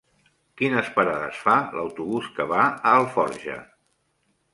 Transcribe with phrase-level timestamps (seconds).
[0.59, 3.59] Quines parades fa l'autobús que va a Alforja?